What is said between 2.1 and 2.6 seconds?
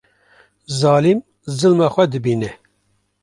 dibîne